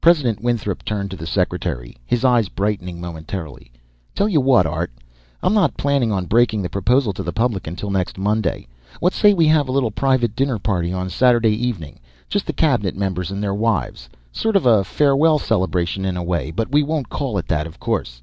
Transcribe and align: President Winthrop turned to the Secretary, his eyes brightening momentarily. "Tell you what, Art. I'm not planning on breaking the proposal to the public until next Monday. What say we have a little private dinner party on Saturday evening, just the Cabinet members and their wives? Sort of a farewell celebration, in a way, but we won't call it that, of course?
President 0.00 0.40
Winthrop 0.42 0.84
turned 0.84 1.08
to 1.08 1.16
the 1.16 1.24
Secretary, 1.24 1.96
his 2.04 2.24
eyes 2.24 2.48
brightening 2.48 3.00
momentarily. 3.00 3.70
"Tell 4.12 4.28
you 4.28 4.40
what, 4.40 4.66
Art. 4.66 4.90
I'm 5.40 5.54
not 5.54 5.76
planning 5.76 6.10
on 6.10 6.26
breaking 6.26 6.62
the 6.62 6.68
proposal 6.68 7.12
to 7.12 7.22
the 7.22 7.32
public 7.32 7.68
until 7.68 7.88
next 7.92 8.18
Monday. 8.18 8.66
What 8.98 9.12
say 9.12 9.32
we 9.32 9.46
have 9.46 9.68
a 9.68 9.70
little 9.70 9.92
private 9.92 10.34
dinner 10.34 10.58
party 10.58 10.92
on 10.92 11.10
Saturday 11.10 11.52
evening, 11.64 12.00
just 12.28 12.48
the 12.48 12.52
Cabinet 12.52 12.96
members 12.96 13.30
and 13.30 13.40
their 13.40 13.54
wives? 13.54 14.08
Sort 14.32 14.56
of 14.56 14.66
a 14.66 14.82
farewell 14.82 15.38
celebration, 15.38 16.04
in 16.04 16.16
a 16.16 16.24
way, 16.24 16.50
but 16.50 16.72
we 16.72 16.82
won't 16.82 17.08
call 17.08 17.38
it 17.38 17.46
that, 17.46 17.68
of 17.68 17.78
course? 17.78 18.20